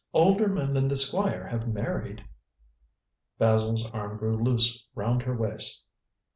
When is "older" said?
0.13-0.47